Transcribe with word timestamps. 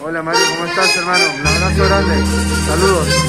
Hola 0.00 0.22
Mario, 0.22 0.40
¿cómo 0.54 0.70
estás 0.70 0.96
hermano? 0.96 1.24
Un 1.40 1.46
abrazo 1.46 1.84
grande. 1.84 2.14
Saludos. 2.66 3.28